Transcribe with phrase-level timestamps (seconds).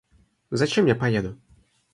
[0.51, 1.37] Зачем я поеду?